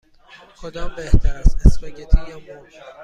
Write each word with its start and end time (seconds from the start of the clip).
کدام 0.61 0.95
بهتر 0.95 1.29
است: 1.35 1.57
اسپاگتی 1.65 2.17
یا 2.29 2.39
مرغ؟ 2.39 2.73